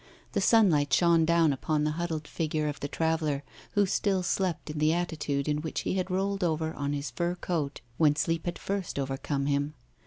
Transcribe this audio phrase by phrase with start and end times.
[0.31, 4.79] The sunlight shone down upon the huddled figure of the traveller, who still slept in
[4.79, 8.57] the attitude in which he had rolled over on his fur coat when sleep had
[8.57, 9.75] first overcome him.